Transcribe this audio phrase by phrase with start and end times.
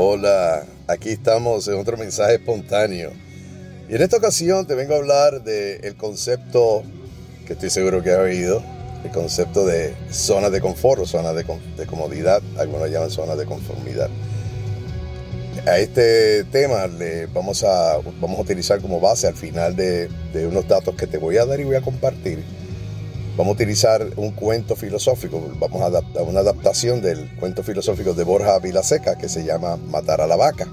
[0.00, 3.10] Hola, aquí estamos en otro mensaje espontáneo.
[3.88, 6.84] Y en esta ocasión te vengo a hablar del concepto
[7.44, 8.62] que estoy seguro que has oído,
[9.04, 11.44] el concepto de zonas de confort o zonas de,
[11.86, 14.08] comodidad, algunos llaman zonas de conformidad.
[15.66, 20.46] A este tema le vamos a, vamos a utilizar como base al final de, de
[20.46, 22.44] unos datos que te voy a dar y voy a compartir
[23.38, 28.24] Vamos a utilizar un cuento filosófico, vamos a adaptar una adaptación del cuento filosófico de
[28.24, 30.66] Borja Vilaseca que se llama Matar a la vaca.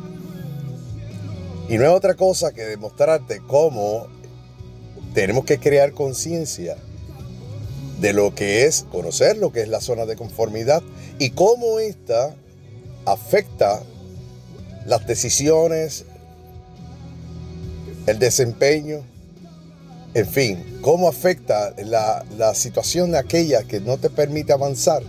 [1.69, 4.07] Y no es otra cosa que demostrarte cómo
[5.13, 6.75] tenemos que crear conciencia
[8.01, 10.81] de lo que es conocer lo que es la zona de conformidad
[11.19, 12.33] y cómo esta
[13.05, 13.83] afecta
[14.87, 16.05] las decisiones,
[18.07, 19.03] el desempeño,
[20.15, 25.03] en fin, cómo afecta la, situación de aquella que no te permite avanzar.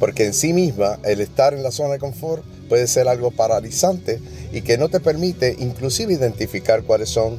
[0.00, 4.18] Porque en sí misma el estar en la zona de confort puede ser algo paralizante
[4.50, 7.38] y que no te permite inclusive identificar cuáles son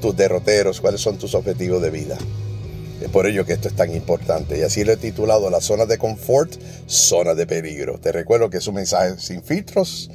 [0.00, 2.18] tus derroteros, cuáles son tus objetivos de vida.
[3.00, 4.58] Es por ello que esto es tan importante.
[4.58, 6.52] Y así lo he titulado La zona de confort,
[6.86, 8.00] zona de peligro.
[8.00, 10.10] Te recuerdo que es un mensaje sin filtros,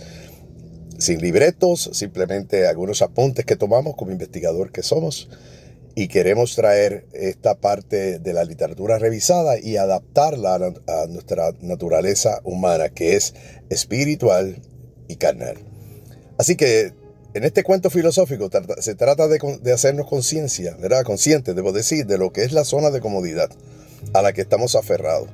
[0.97, 5.29] sin libretos, simplemente algunos apuntes que tomamos como investigador que somos
[5.97, 12.89] y queremos traer esta parte de la literatura revisada y adaptarla a, nuestra naturaleza humana,
[12.89, 13.33] que es
[13.71, 14.61] espiritual
[15.07, 15.57] y carnal.
[16.37, 16.93] Así que
[17.33, 18.47] en este cuento filosófico
[18.79, 21.03] se trata de, hacernos conciencia, ¿verdad?
[21.03, 23.49] Conscientes, debo decir, de lo que es la zona de comodidad
[24.13, 25.29] a la que estamos aferrados,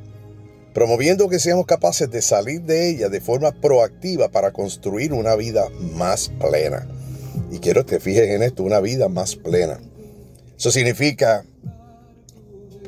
[0.73, 5.67] promoviendo que seamos capaces de salir de ella de forma proactiva para construir una vida
[5.93, 6.87] más plena.
[7.51, 9.81] Y quiero que te fijes en esto, una vida más plena.
[10.63, 11.43] Eso significa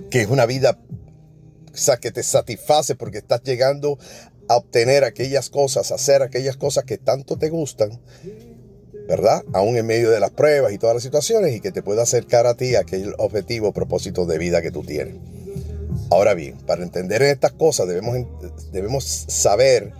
[0.09, 0.79] que es una vida
[1.99, 3.99] que te satisface porque estás llegando
[4.47, 7.99] a obtener aquellas cosas, a hacer aquellas cosas que tanto te gustan,
[9.09, 9.43] ¿verdad?
[9.51, 12.47] Aún en medio de las pruebas y todas las situaciones y que te pueda acercar
[12.47, 15.17] a ti a aquel objetivo, propósito de vida que tú tienes.
[16.11, 18.25] Ahora bien, para entender estas cosas debemos,
[18.71, 19.91] debemos saber,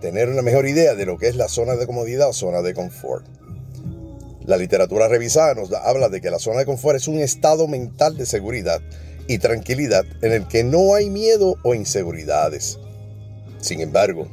[0.00, 2.72] tener una mejor idea de lo que es la zona de comodidad o zona de
[2.72, 3.26] confort.
[4.46, 8.16] La literatura revisada nos habla de que la zona de confort es un estado mental
[8.16, 8.80] de seguridad
[9.28, 12.78] y tranquilidad en el que no hay miedo o inseguridades.
[13.60, 14.26] Sin embargo,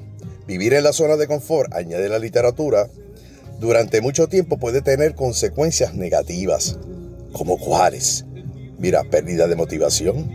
[0.48, 2.90] vivir en la zona de confort, añade la literatura,
[3.60, 6.80] durante mucho tiempo puede tener consecuencias negativas.
[7.34, 8.26] ¿Como cuáles?
[8.80, 10.32] Mira, pérdida de motivación,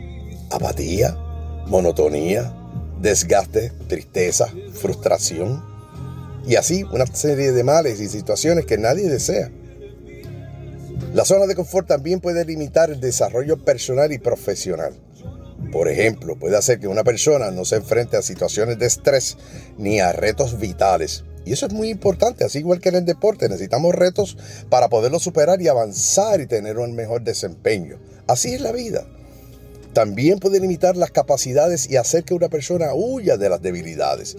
[0.51, 1.17] apatía,
[1.67, 2.55] monotonía,
[3.01, 5.65] desgaste, tristeza, frustración
[6.47, 9.51] y así una serie de males y situaciones que nadie desea.
[11.13, 14.95] La zona de confort también puede limitar el desarrollo personal y profesional.
[15.73, 19.37] Por ejemplo, puede hacer que una persona no se enfrente a situaciones de estrés
[19.79, 21.25] ni a retos vitales.
[21.45, 24.37] Y eso es muy importante, así igual que en el deporte, necesitamos retos
[24.71, 27.99] para poderlo superar y avanzar y tener un mejor desempeño.
[28.27, 29.07] Así es la vida.
[29.93, 34.37] También puede limitar las capacidades y hacer que una persona huya de las debilidades.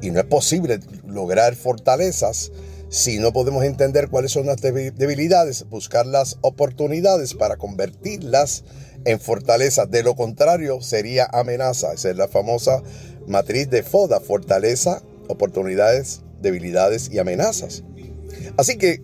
[0.00, 2.52] Y no es posible lograr fortalezas
[2.88, 8.64] si no podemos entender cuáles son las debilidades, buscar las oportunidades para convertirlas
[9.04, 9.90] en fortalezas.
[9.90, 11.92] De lo contrario, sería amenaza.
[11.92, 12.82] Esa es la famosa
[13.26, 17.84] matriz de FODA, fortaleza, oportunidades, debilidades y amenazas.
[18.56, 19.02] Así que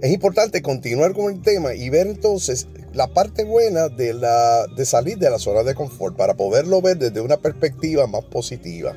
[0.00, 4.84] es importante continuar con el tema y ver entonces la parte buena de, la, de
[4.84, 8.94] salir de la zona de confort para poderlo ver desde una perspectiva más positiva.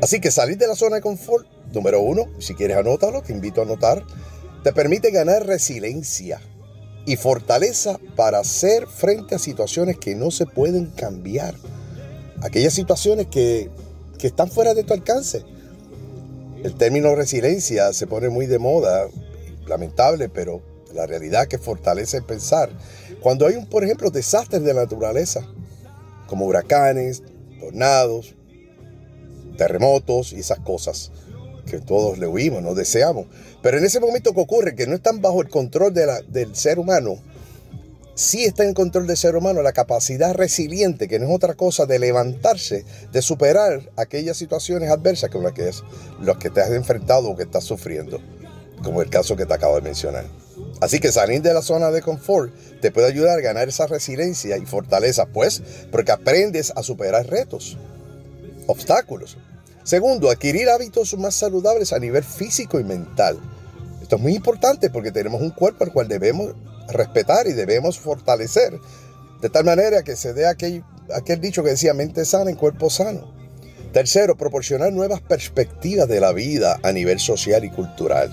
[0.00, 3.60] Así que salir de la zona de confort Número uno, si quieres anótalo, te invito
[3.60, 4.04] a anotar,
[4.62, 6.40] te permite ganar resiliencia
[7.06, 11.54] y fortaleza para hacer frente a situaciones que no se pueden cambiar.
[12.42, 13.70] Aquellas situaciones que,
[14.18, 15.44] que están fuera de tu alcance.
[16.62, 19.08] El término resiliencia se pone muy de moda,
[19.66, 20.62] lamentable, pero
[20.92, 22.70] la realidad que fortalece el pensar.
[23.20, 25.40] Cuando hay, un, por ejemplo, desastres de la naturaleza,
[26.26, 27.22] como huracanes,
[27.58, 28.34] tornados,
[29.56, 31.10] terremotos y esas cosas
[31.72, 33.26] que todos le huimos, no deseamos.
[33.62, 36.54] Pero en ese momento que ocurre, que no están bajo el control de la, del
[36.54, 37.16] ser humano,
[38.14, 41.86] sí está en control del ser humano la capacidad resiliente, que no es otra cosa
[41.86, 45.82] de levantarse, de superar aquellas situaciones adversas con las que, es,
[46.20, 48.20] las que te has enfrentado o que estás sufriendo,
[48.82, 50.26] como el caso que te acabo de mencionar.
[50.82, 52.52] Así que salir de la zona de confort
[52.82, 57.78] te puede ayudar a ganar esa resiliencia y fortaleza, pues, porque aprendes a superar retos,
[58.66, 59.38] obstáculos,
[59.84, 63.38] Segundo, adquirir hábitos más saludables a nivel físico y mental.
[64.00, 66.54] Esto es muy importante porque tenemos un cuerpo al cual debemos
[66.88, 68.78] respetar y debemos fortalecer.
[69.40, 72.90] De tal manera que se dé aquel, aquel dicho que decía mente sana en cuerpo
[72.90, 73.32] sano.
[73.92, 78.30] Tercero, proporcionar nuevas perspectivas de la vida a nivel social y cultural.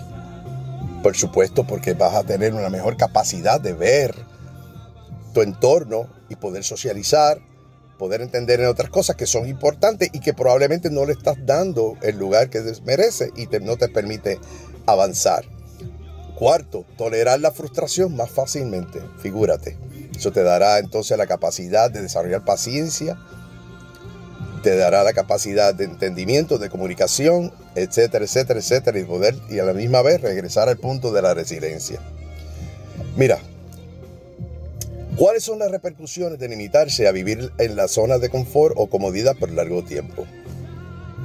[1.03, 4.15] Por supuesto, porque vas a tener una mejor capacidad de ver
[5.33, 7.41] tu entorno y poder socializar,
[7.99, 11.97] poder entender en otras cosas que son importantes y que probablemente no le estás dando
[12.01, 14.39] el lugar que merece y no te permite
[14.87, 15.45] avanzar.
[16.35, 19.77] Cuarto, tolerar la frustración más fácilmente, figúrate.
[20.15, 23.19] Eso te dará entonces la capacidad de desarrollar paciencia,
[24.63, 29.65] te dará la capacidad de entendimiento, de comunicación, etcétera, etcétera, etcétera, y poder y a
[29.65, 31.99] la misma vez regresar al punto de la resiliencia.
[33.17, 33.39] Mira,
[35.19, 39.35] ¿cuáles son las repercusiones de limitarse a vivir en la zona de confort o comodidad
[39.35, 40.25] por largo tiempo?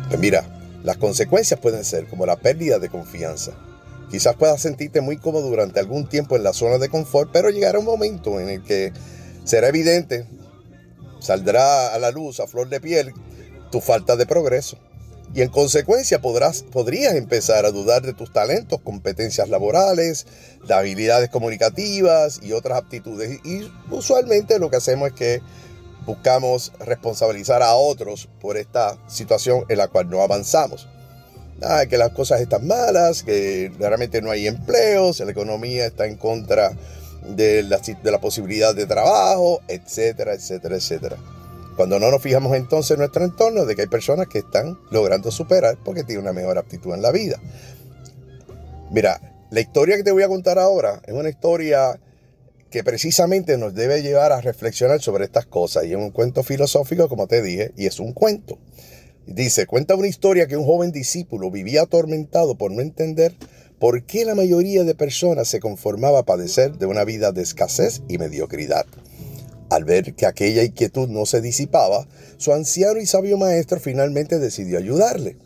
[0.08, 0.44] Pues mira,
[0.82, 3.52] las consecuencias pueden ser como la pérdida de confianza,
[4.10, 7.80] Quizás puedas sentirte muy cómodo durante algún tiempo en la zona de confort, pero llegará
[7.80, 8.92] un momento en el que
[9.42, 10.26] será evidente,
[11.18, 13.12] saldrá a la luz a flor de piel
[13.72, 14.78] tu falta de progreso.
[15.34, 20.26] Y en consecuencia podrás, podrías empezar a dudar de tus talentos, competencias laborales,
[20.66, 23.40] de habilidades comunicativas y otras aptitudes.
[23.44, 25.42] Y usualmente lo que hacemos es que
[26.06, 30.86] buscamos responsabilizar a otros por esta situación en la cual no avanzamos
[31.88, 36.72] que las cosas están malas, que realmente no hay empleos, la economía está en contra
[37.26, 41.16] de la, de la posibilidad de trabajo, etcétera, etcétera, etcétera.
[41.76, 45.30] Cuando no nos fijamos entonces en nuestro entorno de que hay personas que están logrando
[45.30, 47.40] superar porque tienen una mejor aptitud en la vida.
[48.90, 51.98] Mira, la historia que te voy a contar ahora es una historia
[52.70, 55.84] que precisamente nos debe llevar a reflexionar sobre estas cosas.
[55.84, 58.58] Y es un cuento filosófico, como te dije, y es un cuento.
[59.26, 63.34] Dice, cuenta una historia que un joven discípulo vivía atormentado por no entender
[63.78, 68.02] por qué la mayoría de personas se conformaba a padecer de una vida de escasez
[68.08, 68.86] y mediocridad.
[69.74, 72.06] Al ver que aquella inquietud no se disipaba,
[72.36, 75.36] su anciano y sabio maestro finalmente decidió ayudarle.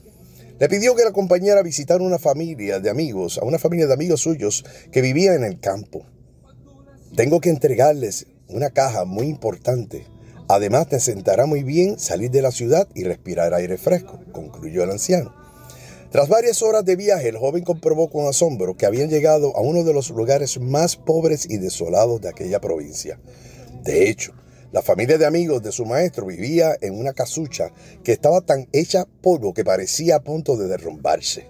[0.58, 3.94] Le pidió que le acompañara a visitar una familia de amigos, a una familia de
[3.94, 6.04] amigos suyos que vivía en el campo.
[7.16, 10.06] Tengo que entregarles una caja muy importante
[10.50, 14.90] Además, te sentará muy bien salir de la ciudad y respirar aire fresco, concluyó el
[14.90, 15.34] anciano.
[16.10, 19.84] Tras varias horas de viaje, el joven comprobó con asombro que habían llegado a uno
[19.84, 23.20] de los lugares más pobres y desolados de aquella provincia.
[23.88, 24.34] De hecho,
[24.70, 27.72] la familia de amigos de su maestro vivía en una casucha
[28.04, 31.46] que estaba tan hecha polvo que parecía a punto de derrumbarse.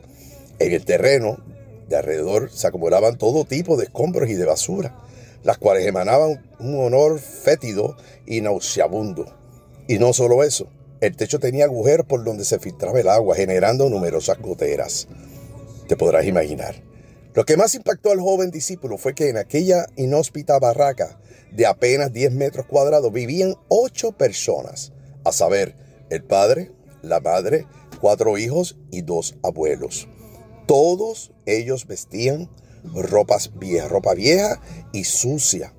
[0.60, 1.42] En el terreno
[1.88, 4.96] de alrededor se acumulaban todo tipo de escombros y de basura
[5.42, 9.26] las cuales emanaban un olor fétido y nauseabundo.
[9.88, 10.68] Y no solo eso,
[11.00, 15.08] el techo tenía agujeros por donde se filtraba el agua, generando numerosas goteras.
[15.88, 16.84] Te podrás imaginar.
[17.34, 21.18] Lo que más impactó al joven discípulo fue que en aquella inhóspita barraca
[21.52, 24.92] de apenas 10 metros cuadrados vivían ocho personas,
[25.24, 25.76] a saber,
[26.10, 26.72] el padre,
[27.02, 27.66] la madre,
[28.00, 30.08] cuatro hijos y dos abuelos.
[30.66, 32.50] Todos ellos vestían
[32.94, 34.60] ropas viejas, ropa vieja
[34.92, 35.74] y sucia.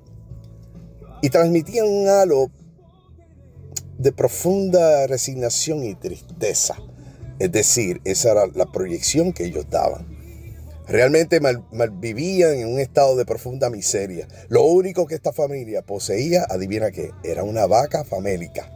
[1.22, 2.50] Y transmitían un halo
[3.98, 6.76] de profunda resignación y tristeza.
[7.38, 10.09] Es decir, esa era la proyección que ellos daban.
[10.90, 11.40] Realmente
[11.92, 14.28] vivían en un estado de profunda miseria.
[14.48, 18.70] Lo único que esta familia poseía, adivina qué, era una vaca famélica.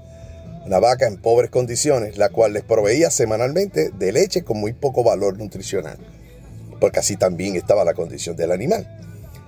[0.64, 5.04] Una vaca en pobres condiciones, la cual les proveía semanalmente de leche con muy poco
[5.04, 5.98] valor nutricional
[6.84, 8.86] porque así también estaba la condición del animal.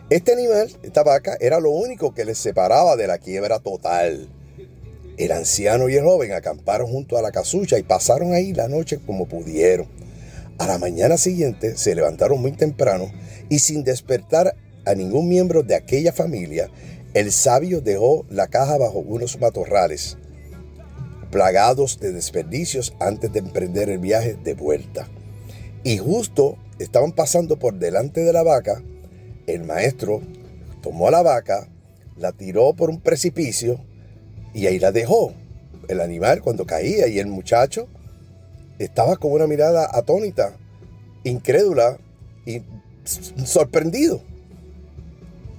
[0.09, 4.29] Este animal, esta vaca, era lo único que les separaba de la quiebra total.
[5.19, 9.01] El anciano y el joven acamparon junto a la casucha y pasaron ahí la noche
[9.05, 9.87] como pudieron.
[10.59, 13.13] A la mañana siguiente se levantaron muy temprano
[13.51, 16.71] y sin despertar a ningún miembro de aquella familia,
[17.13, 20.17] el sabio dejó la caja bajo unos matorrales,
[21.31, 25.09] plagados de desperdicios antes de emprender el viaje de vuelta.
[25.83, 28.83] Y justo estaban pasando por delante de la vaca,
[29.47, 30.23] el maestro
[30.83, 31.69] tomó a la vaca,
[32.17, 33.79] la tiró por un precipicio
[34.55, 35.35] y ahí la dejó.
[35.89, 37.89] El animal cuando caía y el muchacho
[38.79, 40.57] estaba con una mirada atónita,
[41.25, 41.99] incrédula
[42.45, 42.63] y
[43.45, 44.23] sorprendido.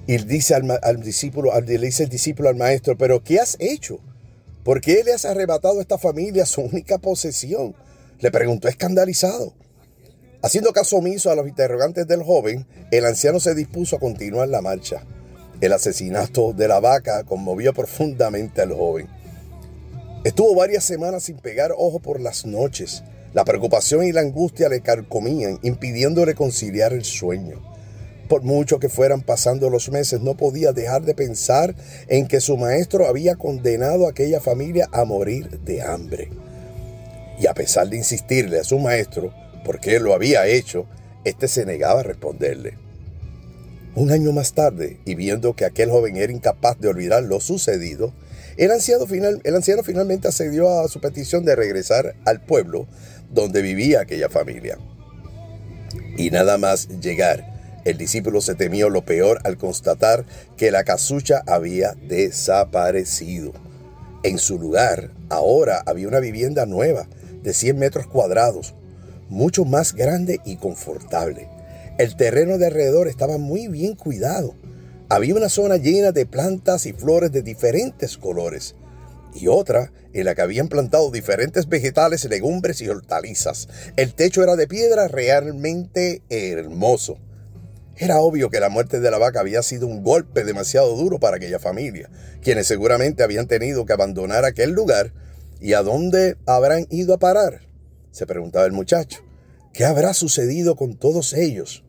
[0.07, 3.99] Y dice al, discípulo, le dice el discípulo al maestro, pero ¿qué has hecho?
[4.63, 7.75] ¿Por qué le has arrebatado a esta familia su única posesión?
[8.19, 9.53] Le preguntó escandalizado.
[10.41, 14.61] Haciendo caso omiso a los interrogantes del joven, el anciano se dispuso a continuar la
[14.61, 15.03] marcha.
[15.59, 19.09] El asesinato de la vaca conmovió profundamente al joven.
[20.27, 23.01] Estuvo varias semanas sin pegar ojo por las noches.
[23.33, 27.61] La preocupación y la angustia le carcomían, impidiéndole conciliar el sueño.
[28.27, 31.75] Por mucho que fueran pasando los meses, no podía dejar de pensar
[32.09, 36.29] en que su maestro había condenado a aquella familia a morir de hambre.
[37.39, 40.87] Y a pesar de insistirle a su maestro por qué lo había hecho,
[41.23, 42.73] éste se negaba a responderle.
[43.95, 48.11] Un año más tarde, y viendo que aquel joven era incapaz de olvidar lo sucedido,
[48.57, 52.87] el anciano, final, el anciano finalmente accedió a su petición de regresar al pueblo
[53.31, 54.77] donde vivía aquella familia.
[56.17, 60.25] Y nada más llegar, el discípulo se temió lo peor al constatar
[60.57, 63.53] que la casucha había desaparecido.
[64.23, 67.07] En su lugar, ahora había una vivienda nueva
[67.43, 68.73] de 100 metros cuadrados,
[69.29, 71.47] mucho más grande y confortable.
[71.97, 74.55] El terreno de alrededor estaba muy bien cuidado.
[75.09, 78.75] Había una zona llena de plantas y flores de diferentes colores
[79.33, 83.69] y otra en la que habían plantado diferentes vegetales, legumbres y hortalizas.
[83.95, 87.19] El techo era de piedra realmente hermoso.
[87.95, 91.37] Era obvio que la muerte de la vaca había sido un golpe demasiado duro para
[91.37, 92.09] aquella familia,
[92.41, 95.13] quienes seguramente habían tenido que abandonar aquel lugar.
[95.59, 97.61] ¿Y a dónde habrán ido a parar?
[98.11, 99.19] se preguntaba el muchacho.
[99.73, 101.83] ¿Qué habrá sucedido con todos ellos?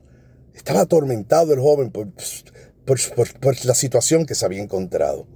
[0.54, 2.08] Estaba atormentado el joven por,
[2.88, 5.26] por, la situación que se había encontrado.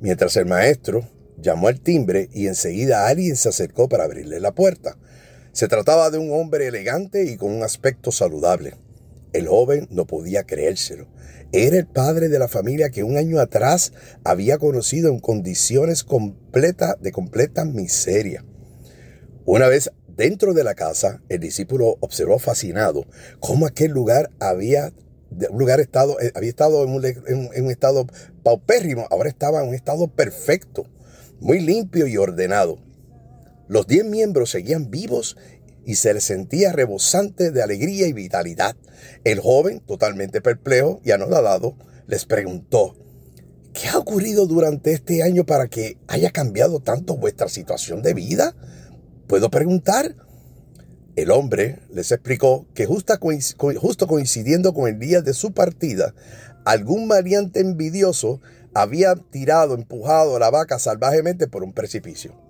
[0.00, 4.96] Mientras el maestro llamó al timbre y enseguida alguien se acercó para abrirle la puerta.
[5.52, 8.74] Se trataba de un hombre elegante y con un aspecto saludable.
[9.32, 11.08] El joven no podía creérselo.
[11.52, 13.92] Era el padre de la familia que un año atrás
[14.24, 18.44] había conocido en condiciones completa, de completa miseria.
[19.44, 23.06] Una vez dentro de la casa, el discípulo observó fascinado
[23.38, 24.92] cómo aquel lugar había,
[25.52, 28.06] lugar estado, eh, había estado en un, un estado
[28.42, 30.86] paupérrimo, ahora estaba en un estado perfecto,
[31.40, 32.78] muy limpio y ordenado.
[33.68, 35.36] Los diez miembros seguían vivos
[35.84, 38.76] y se le sentía rebosante de alegría y vitalidad.
[39.24, 42.96] El joven, totalmente perplejo y anodado, les preguntó,
[43.72, 48.54] ¿qué ha ocurrido durante este año para que haya cambiado tanto vuestra situación de vida?
[49.26, 50.16] ¿Puedo preguntar?
[51.16, 53.18] El hombre les explicó que justo
[54.06, 56.14] coincidiendo con el día de su partida,
[56.64, 58.40] algún variante envidioso
[58.74, 62.46] había tirado, empujado a la vaca salvajemente por un precipicio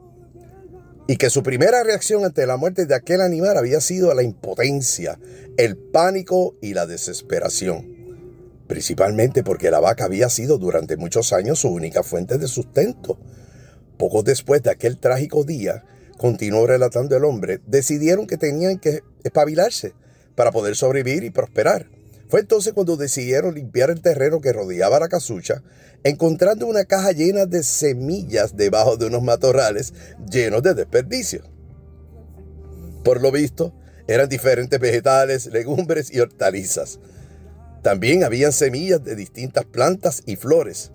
[1.06, 5.18] y que su primera reacción ante la muerte de aquel animal había sido la impotencia,
[5.56, 7.87] el pánico y la desesperación,
[8.66, 13.18] principalmente porque la vaca había sido durante muchos años su única fuente de sustento.
[13.99, 15.85] Poco después de aquel trágico día,
[16.18, 19.94] continuó relatando el hombre, decidieron que tenían que espabilarse
[20.35, 21.88] para poder sobrevivir y prosperar.
[22.28, 25.62] Fue entonces cuando decidieron limpiar el terreno que rodeaba la casucha,
[26.02, 29.94] encontrando una caja llena de semillas debajo de unos matorrales
[30.30, 31.49] llenos de desperdicios.
[33.04, 33.73] Por lo visto,
[34.08, 36.99] eran diferentes vegetales, legumbres y hortalizas.
[37.82, 40.90] También habían semillas de distintas plantas y flores.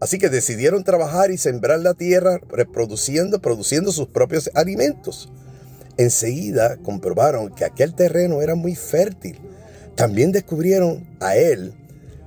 [0.00, 5.30] Así que decidieron trabajar y sembrar la tierra reproduciendo, produciendo sus propios alimentos.
[5.96, 9.40] Enseguida comprobaron que aquel terreno era muy fértil
[9.98, 11.74] también descubrieron a él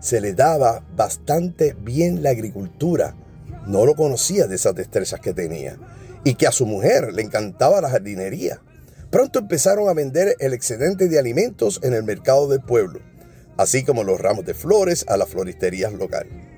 [0.02, 3.16] se le daba bastante bien la agricultura.
[3.66, 5.78] No lo conocía de esas destrezas que tenía.
[6.26, 8.62] Y que a su mujer le encantaba la jardinería.
[9.10, 13.00] Pronto empezaron a vender el excedente de alimentos en el mercado del pueblo,
[13.58, 16.51] así como los ramos de flores a las floristerías locales.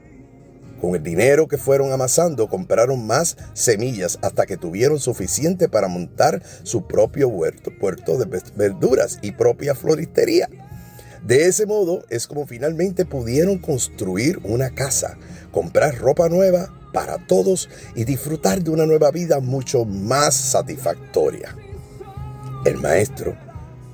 [0.84, 6.44] Con el dinero que fueron amasando, compraron más semillas hasta que tuvieron suficiente para montar
[6.64, 10.50] su propio huerto, puerto de verduras y propia floristería.
[11.26, 15.18] De ese modo es como finalmente pudieron construir una casa,
[15.54, 21.56] comprar ropa nueva para todos y disfrutar de una nueva vida mucho más satisfactoria.
[22.66, 23.38] El maestro,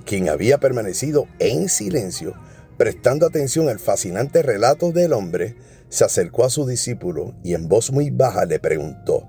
[0.07, 2.33] quien había permanecido en silencio,
[2.77, 5.55] prestando atención al fascinante relato del hombre,
[5.89, 9.27] se acercó a su discípulo y en voz muy baja le preguntó,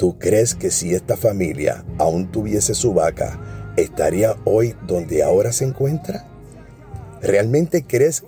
[0.00, 3.38] ¿Tú crees que si esta familia aún tuviese su vaca,
[3.76, 6.26] estaría hoy donde ahora se encuentra?
[7.20, 8.24] ¿Realmente crees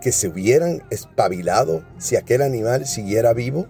[0.00, 3.68] que se hubieran espabilado si aquel animal siguiera vivo?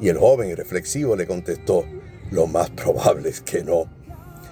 [0.00, 1.84] Y el joven reflexivo le contestó,
[2.30, 3.84] lo más probable es que no.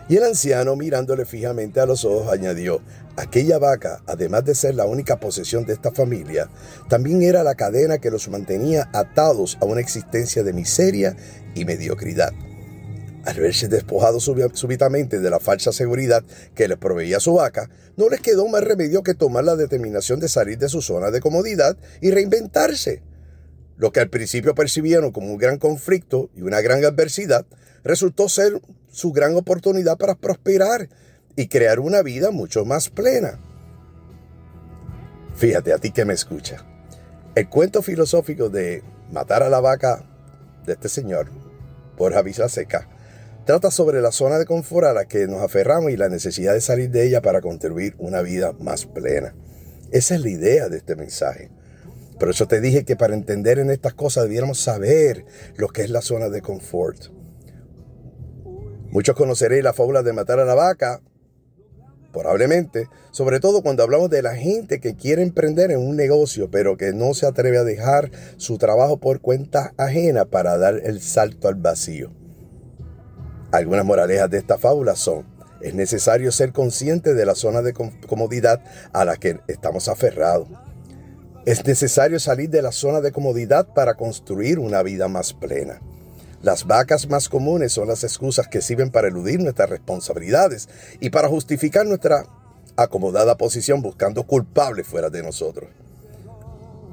[0.06, 2.82] Y el anciano, mirándole fijamente a los ojos, añadió,
[3.16, 6.50] aquella vaca, además de ser la única posesión de esta familia,
[6.88, 11.16] también era la cadena que los mantenía atados a una existencia de miseria
[11.54, 12.32] y mediocridad.
[13.24, 16.22] Al verse despojados súbitamente de la falsa seguridad
[16.54, 20.28] que les proveía su vaca, no les quedó más remedio que tomar la determinación de
[20.28, 23.02] salir de su zona de comodidad y reinventarse.
[23.76, 27.46] Lo que al principio percibieron como un gran conflicto y una gran adversidad,
[27.82, 30.88] resultó ser su gran oportunidad para prosperar
[31.36, 33.38] y crear una vida mucho más plena.
[35.34, 36.64] Fíjate a ti que me escucha.
[37.34, 40.04] El cuento filosófico de matar a la vaca
[40.64, 41.28] de este señor,
[41.96, 42.14] por
[42.48, 42.88] Seca,
[43.44, 46.62] Trata sobre la zona de confort a la que nos aferramos y la necesidad de
[46.62, 49.34] salir de ella para construir una vida más plena.
[49.90, 51.50] Esa es la idea de este mensaje.
[52.18, 55.26] Por eso te dije que para entender en estas cosas debiéramos saber
[55.56, 57.08] lo que es la zona de confort.
[58.90, 61.02] Muchos conoceréis la fábula de matar a la vaca,
[62.14, 66.78] probablemente, sobre todo cuando hablamos de la gente que quiere emprender en un negocio, pero
[66.78, 71.48] que no se atreve a dejar su trabajo por cuenta ajena para dar el salto
[71.48, 72.10] al vacío.
[73.52, 75.26] Algunas moralejas de esta fábula son,
[75.60, 80.48] es necesario ser consciente de la zona de comodidad a la que estamos aferrados.
[81.46, 85.80] Es necesario salir de la zona de comodidad para construir una vida más plena.
[86.44, 90.68] Las vacas más comunes son las excusas que sirven para eludir nuestras responsabilidades
[91.00, 92.26] y para justificar nuestra
[92.76, 95.70] acomodada posición buscando culpables fuera de nosotros.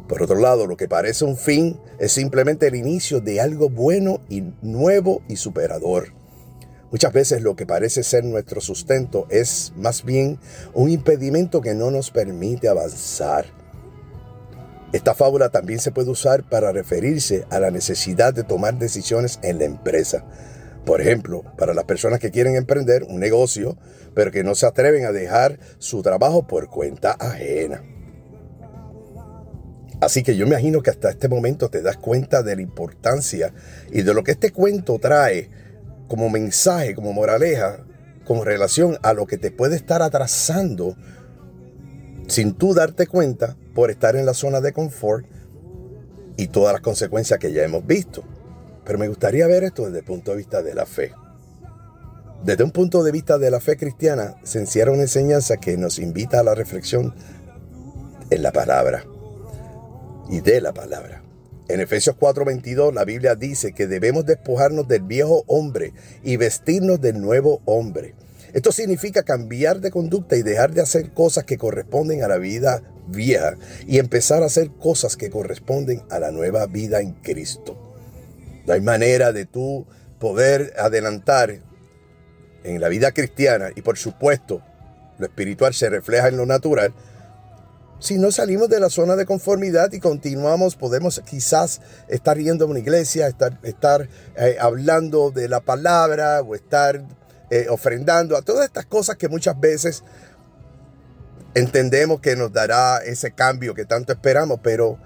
[0.07, 4.21] Por otro lado, lo que parece un fin es simplemente el inicio de algo bueno
[4.29, 6.13] y nuevo y superador.
[6.89, 10.39] Muchas veces lo que parece ser nuestro sustento es más bien
[10.73, 13.47] un impedimento que no nos permite avanzar.
[14.93, 19.59] Esta fábula también se puede usar para referirse a la necesidad de tomar decisiones en
[19.59, 20.25] la empresa.
[20.85, 23.77] Por ejemplo, para las personas que quieren emprender un negocio,
[24.13, 27.83] pero que no se atreven a dejar su trabajo por cuenta ajena.
[30.01, 33.53] Así que yo me imagino que hasta este momento te das cuenta de la importancia
[33.91, 35.49] y de lo que este cuento trae
[36.07, 37.85] como mensaje, como moraleja,
[38.25, 40.97] con relación a lo que te puede estar atrasando
[42.27, 45.25] sin tú darte cuenta por estar en la zona de confort
[46.37, 48.23] y todas las consecuencias que ya hemos visto.
[48.85, 51.13] Pero me gustaría ver esto desde el punto de vista de la fe.
[52.43, 55.99] Desde un punto de vista de la fe cristiana, se encierra una enseñanza que nos
[55.99, 57.13] invita a la reflexión
[58.31, 59.05] en la palabra
[60.29, 61.21] y de la palabra.
[61.67, 67.21] En Efesios 4:22 la Biblia dice que debemos despojarnos del viejo hombre y vestirnos del
[67.21, 68.15] nuevo hombre.
[68.53, 72.81] Esto significa cambiar de conducta y dejar de hacer cosas que corresponden a la vida
[73.07, 73.55] vieja
[73.87, 77.95] y empezar a hacer cosas que corresponden a la nueva vida en Cristo.
[78.65, 79.87] No hay manera de tú
[80.19, 81.59] poder adelantar
[82.63, 84.61] en la vida cristiana y por supuesto
[85.17, 86.93] lo espiritual se refleja en lo natural.
[87.99, 92.67] Si no salimos de la zona de conformidad y continuamos, podemos quizás estar yendo a
[92.67, 97.05] una iglesia, estar, estar eh, hablando de la palabra o estar
[97.51, 100.03] eh, ofrendando, a todas estas cosas que muchas veces
[101.53, 104.97] entendemos que nos dará ese cambio que tanto esperamos, pero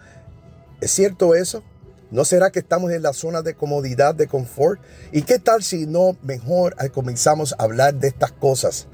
[0.79, 1.63] ¿es cierto eso?
[2.11, 4.79] ¿No será que estamos en la zona de comodidad, de confort?
[5.11, 8.87] ¿Y qué tal si no mejor comenzamos a hablar de estas cosas?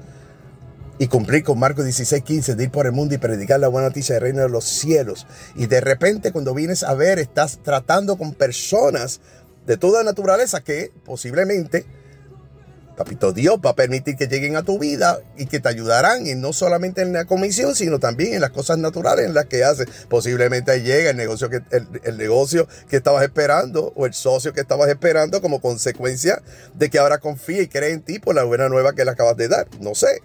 [0.98, 3.88] y cumplir con Marcos 16, 15, de ir por el mundo y predicar la buena
[3.88, 5.26] noticia del reino de los cielos.
[5.56, 9.20] Y de repente cuando vienes a ver, estás tratando con personas
[9.66, 11.86] de toda naturaleza que posiblemente
[12.96, 16.34] Papito Dios va a permitir que lleguen a tu vida y que te ayudarán, y
[16.34, 19.86] no solamente en la comisión, sino también en las cosas naturales en las que haces.
[20.08, 24.60] Posiblemente ahí llega el negocio, que, el, negocio que estabas esperando o el socio que
[24.60, 26.42] estabas esperando como consecuencia
[26.74, 29.36] de que ahora confía y cree en ti por la buena nueva que le acabas
[29.36, 29.68] de dar.
[29.80, 30.20] No sé.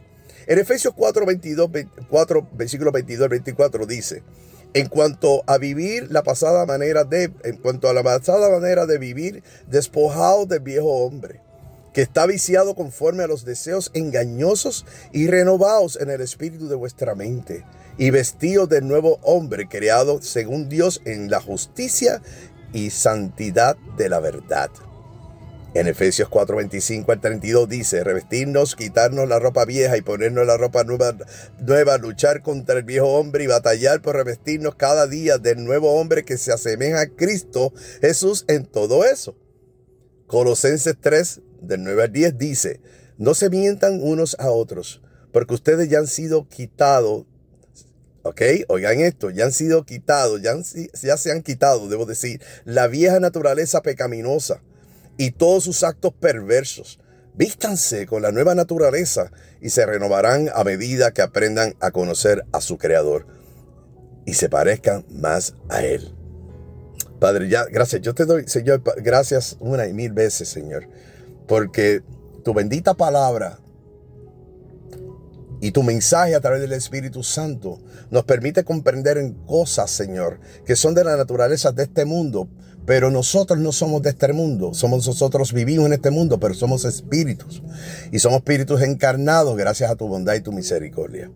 [0.45, 1.69] En Efesios 4, 22,
[2.10, 4.23] 4, versículo 22 24 dice,
[4.73, 8.97] en cuanto a vivir la pasada manera de, en cuanto a la pasada manera de
[8.97, 11.46] vivir, despojado del viejo hombre
[11.97, 17.15] que está viciado conforme a los deseos engañosos y renovados en el espíritu de vuestra
[17.15, 17.65] mente,
[17.97, 22.21] y vestido del nuevo hombre creado según Dios en la justicia
[22.71, 24.69] y santidad de la verdad.
[25.73, 30.83] En Efesios 4:25 al 32 dice, revestirnos, quitarnos la ropa vieja y ponernos la ropa
[30.83, 31.15] nueva,
[31.57, 36.23] nueva, luchar contra el viejo hombre y batallar por revestirnos cada día del nuevo hombre
[36.23, 39.36] que se asemeja a Cristo Jesús en todo eso.
[40.27, 42.82] Colosenses 3, del 9 al 10 dice,
[43.17, 47.26] no se mientan unos a otros, porque ustedes ya han sido quitados,
[48.24, 48.41] ¿ok?
[48.67, 50.56] Oigan esto, ya han sido quitados, ya,
[51.17, 54.62] se han quitado, debo decir, la vieja naturaleza pecaminosa
[55.17, 57.00] y todos sus actos perversos.
[57.34, 62.62] Vístanse con la nueva naturaleza y se renovarán a medida que aprendan a conocer a
[62.62, 63.28] su Creador
[64.26, 66.15] y se parezcan más a Él.
[67.20, 68.02] Padre, ya, gracias.
[68.02, 70.88] Yo te doy, Señor, gracias una y mil veces, Señor
[71.47, 72.01] porque
[72.43, 73.60] tu bendita palabra
[75.60, 77.79] y tu mensaje a través del Espíritu Santo
[78.12, 82.47] nos permite comprender en cosas, Señor, que son de la naturaleza de este mundo,
[82.86, 86.86] pero nosotros no somos de este mundo, somos nosotros vivimos en este mundo, pero somos
[86.86, 87.62] espíritus
[88.12, 91.31] y somos espíritus encarnados gracias a tu bondad y tu misericordia.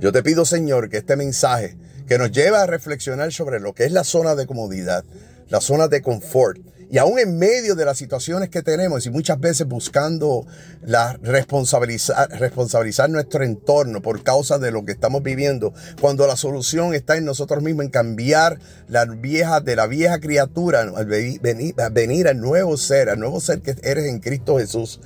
[0.00, 3.84] Yo te pido, Señor, que este mensaje que nos lleva a reflexionar sobre lo que
[3.84, 5.04] es la zona de comodidad,
[5.48, 6.58] la zona de confort
[6.90, 10.46] Y aún en medio de las situaciones que tenemos y muchas veces buscando
[10.82, 16.94] la responsabilizar, responsabilizar nuestro entorno por causa de lo que estamos viviendo, cuando la solución
[16.94, 22.28] está en nosotros mismos, en cambiar la vieja, de la vieja criatura, al venir, venir
[22.28, 25.00] al nuevo ser, al nuevo ser que eres en Cristo Jesús,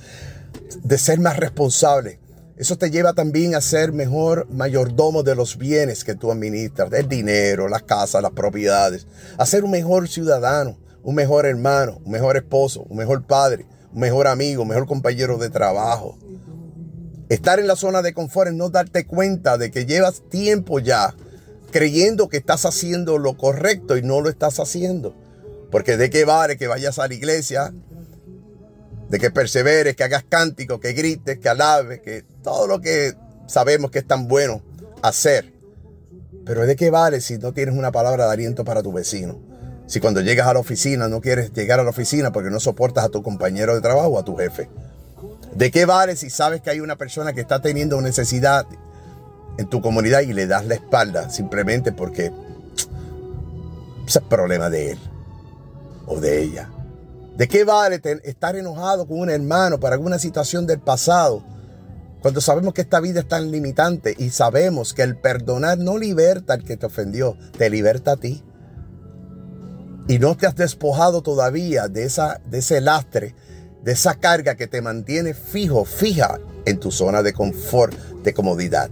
[0.83, 2.19] de ser más responsable.
[2.57, 7.07] Eso te lleva también a ser mejor mayordomo de los bienes que tú administras, del
[7.07, 12.37] dinero, las casas, las propiedades, a ser un mejor ciudadano un mejor hermano, un mejor
[12.37, 16.17] esposo, un mejor padre, un mejor amigo, un mejor compañero de trabajo.
[17.29, 21.13] Estar en la zona de confort es no darte cuenta de que llevas tiempo ya
[21.71, 25.15] creyendo que estás haciendo lo correcto y no lo estás haciendo.
[25.71, 27.73] Porque de qué vale que vayas a la iglesia,
[29.09, 33.13] de que perseveres, que hagas cánticos, que grites, que alabes, que todo lo que
[33.47, 34.63] sabemos que es tan bueno
[35.01, 35.53] hacer.
[36.45, 39.48] Pero de qué vale si no tienes una palabra de aliento para tu vecino.
[39.89, 43.05] Si cuando llegas a la oficina no quieres llegar a la oficina porque no soportas
[43.05, 44.69] a tu compañero de trabajo o a tu jefe.
[45.55, 48.67] ¿De qué vale si sabes que hay una persona que está teniendo necesidad
[49.57, 52.31] en tu comunidad y le das la espalda simplemente porque
[54.05, 54.99] ese es problema de él
[56.05, 56.69] o de ella?
[57.35, 61.43] ¿De qué vale estar enojado con un hermano por alguna situación del pasado
[62.21, 66.53] cuando sabemos que esta vida es tan limitante y sabemos que el perdonar no liberta
[66.53, 68.43] al que te ofendió, te liberta a ti?
[70.09, 73.35] Y no te has despojado todavía de, esa, de ese lastre,
[73.83, 77.93] de esa carga que te mantiene fijo, fija en tu zona de confort,
[78.23, 78.89] de comodidad.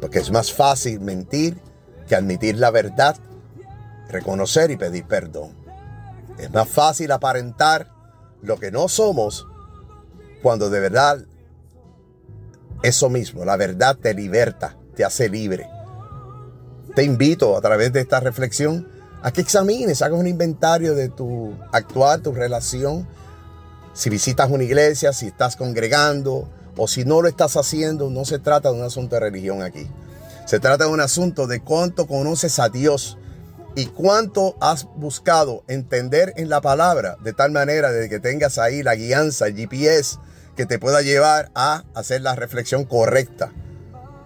[0.00, 1.56] Porque es más fácil mentir
[2.08, 3.16] que admitir la verdad,
[4.08, 5.52] reconocer y pedir perdón.
[6.36, 7.88] Es más fácil aparentar
[8.42, 9.46] lo que no somos
[10.42, 11.24] cuando de verdad
[12.82, 15.68] eso mismo, la verdad te liberta, te hace libre.
[16.96, 21.54] Te invito a través de esta reflexión a que examines, hagas un inventario de tu
[21.72, 23.06] actual, tu relación.
[23.94, 28.38] Si visitas una iglesia, si estás congregando o si no lo estás haciendo, no se
[28.38, 29.88] trata de un asunto de religión aquí.
[30.46, 33.16] Se trata de un asunto de cuánto conoces a Dios
[33.76, 38.82] y cuánto has buscado entender en la palabra de tal manera de que tengas ahí
[38.82, 40.18] la guianza, el GPS
[40.56, 43.52] que te pueda llevar a hacer la reflexión correcta,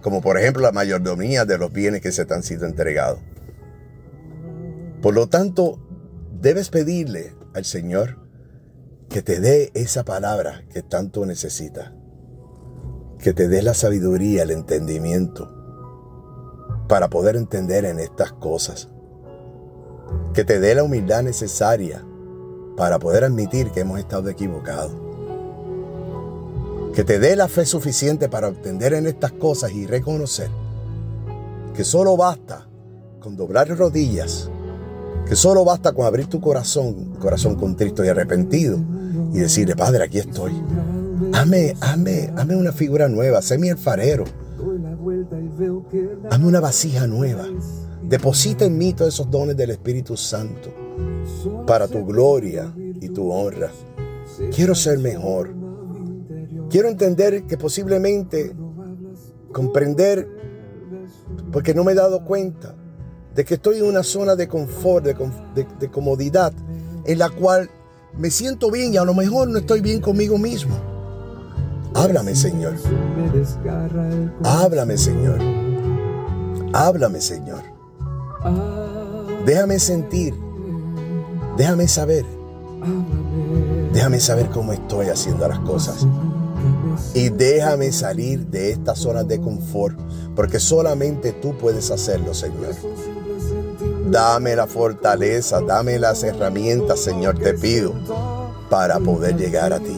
[0.01, 3.19] como por ejemplo la mayordomía de los bienes que se te han sido entregados.
[5.01, 5.79] Por lo tanto,
[6.41, 8.17] debes pedirle al Señor
[9.09, 11.93] que te dé esa palabra que tanto necesita.
[13.19, 15.53] Que te dé la sabiduría, el entendimiento
[16.87, 18.89] para poder entender en estas cosas.
[20.33, 22.03] Que te dé la humildad necesaria
[22.75, 24.95] para poder admitir que hemos estado equivocados.
[26.93, 30.49] Que te dé la fe suficiente para entender en estas cosas y reconocer
[31.75, 32.67] que solo basta
[33.19, 34.49] con doblar rodillas
[35.25, 38.79] que solo basta con abrir tu corazón, corazón contrito y arrepentido,
[39.33, 40.53] y decirle, Padre, aquí estoy.
[41.33, 44.23] Hazme, hazme, hazme una figura nueva, sé mi alfarero.
[46.29, 47.45] Hazme una vasija nueva.
[48.03, 50.73] Deposita en mí todos esos dones del Espíritu Santo
[51.65, 53.71] para tu gloria y tu honra.
[54.55, 55.53] Quiero ser mejor.
[56.69, 58.55] Quiero entender que posiblemente
[59.51, 60.27] comprender,
[61.51, 62.75] porque no me he dado cuenta,
[63.37, 66.51] de que estoy en una zona de confort, de, comodidad,
[67.05, 67.69] en la cual
[68.17, 70.75] me siento bien y a lo mejor no estoy bien conmigo mismo.
[71.93, 72.73] Háblame, Señor.
[74.43, 75.39] Háblame, Señor.
[76.73, 77.61] Háblame, Señor.
[79.45, 80.33] Déjame sentir.
[81.57, 82.25] Déjame saber.
[83.93, 86.07] Déjame saber cómo estoy haciendo las cosas.
[87.13, 89.95] Y déjame salir de esta zona de confort,
[90.35, 92.73] porque solamente tú puedes hacerlo, Señor.
[94.09, 97.93] Dame la fortaleza, dame las herramientas, Señor, te pido,
[98.69, 99.97] para poder llegar a ti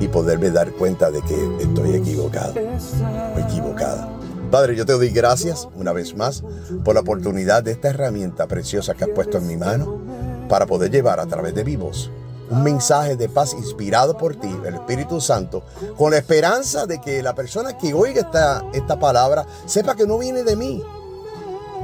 [0.00, 4.08] y poderme dar cuenta de que estoy equivocado o equivocada.
[4.50, 6.42] Padre, yo te doy gracias una vez más
[6.84, 10.00] por la oportunidad de esta herramienta preciosa que has puesto en mi mano
[10.48, 12.10] para poder llevar a través de mi voz
[12.50, 15.62] un mensaje de paz inspirado por ti, el Espíritu Santo,
[15.96, 20.18] con la esperanza de que la persona que oiga esta, esta palabra sepa que no
[20.18, 20.82] viene de mí,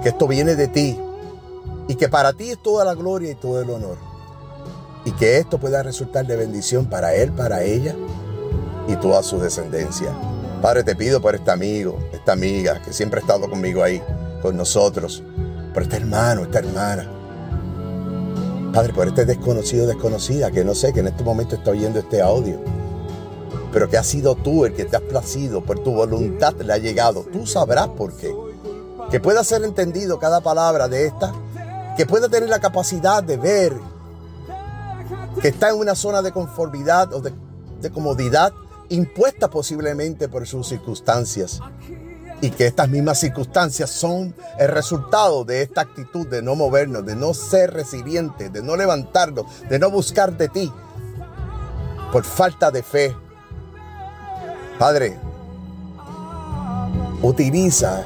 [0.02, 1.00] que esto viene de ti,
[1.88, 3.96] y que para ti es toda la gloria y todo el honor.
[5.05, 7.94] Y que esto pueda resultar de bendición para él, para ella
[8.88, 10.12] y toda su descendencia.
[10.61, 14.03] Padre, te pido por este amigo, esta amiga que siempre ha estado conmigo ahí,
[14.42, 15.22] con nosotros,
[15.72, 17.09] por este hermano, esta hermana.
[18.72, 22.20] Padre, por este desconocido, desconocida, que no sé, que en este momento está oyendo este
[22.20, 22.59] audio,
[23.72, 26.79] pero que ha sido tú el que te has placido, por tu voluntad le ha
[26.79, 27.25] llegado.
[27.33, 28.35] Tú sabrás por qué.
[29.11, 31.33] Que pueda ser entendido cada palabra de esta
[31.96, 33.76] que pueda tener la capacidad de ver
[35.40, 37.32] que está en una zona de conformidad o de,
[37.92, 38.52] comodidad
[38.88, 41.61] impuesta posiblemente por sus circunstancias
[42.40, 47.14] y que estas mismas circunstancias son el resultado de esta actitud de no movernos, de
[47.14, 50.72] no ser resilientes, de no levantarnos, de no buscar de ti
[52.11, 53.16] por falta de fe.
[54.80, 55.16] Padre,
[57.22, 58.04] utiliza,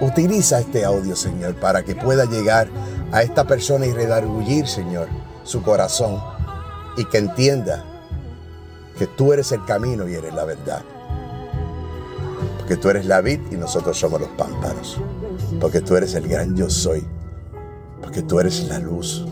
[0.00, 2.68] utiliza este audio, Señor, para que pueda llegar
[3.12, 5.08] a esta persona y redargullir, Señor,
[5.44, 6.20] su corazón
[6.96, 7.84] y que entienda
[8.98, 10.82] que tú eres el camino y eres la verdad.
[12.58, 14.98] Porque tú eres la vid y nosotros somos los pámpanos.
[15.60, 17.06] Porque tú eres el gran yo soy.
[18.00, 19.26] Porque tú eres la luz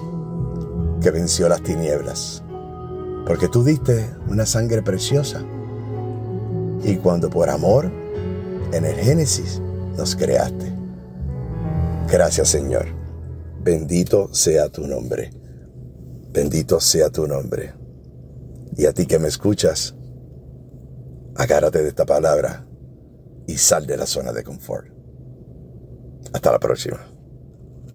[1.00, 2.42] que venció las tinieblas.
[3.26, 5.42] Porque tú diste una sangre preciosa.
[6.84, 7.90] Y cuando por amor,
[8.72, 9.62] en el Génesis,
[9.96, 10.72] nos creaste.
[12.10, 12.86] Gracias Señor.
[13.62, 15.30] Bendito sea tu nombre.
[16.32, 17.74] Bendito sea tu nombre.
[18.76, 19.94] Y a ti que me escuchas,
[21.36, 22.66] agárrate de esta palabra
[23.46, 24.88] y sal de la zona de confort.
[26.32, 27.11] Hasta la próxima.